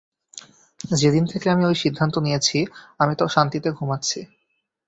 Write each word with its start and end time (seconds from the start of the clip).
যেদিন 0.93 1.23
থেকে 1.25 1.47
আমি 1.49 1.63
ওই 1.65 1.75
সিদ্ধান্ত 1.75 2.15
নিয়েছি, 2.17 2.57
আমি 2.99 3.13
তো 3.15 3.25
শান্তিতে 3.27 3.69
ঘুমাচ্ছি। 3.71 4.19